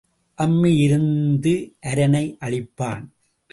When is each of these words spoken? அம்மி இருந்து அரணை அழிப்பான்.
அம்மி 0.37 0.77
இருந்து 0.77 1.75
அரணை 1.81 2.37
அழிப்பான். 2.39 3.03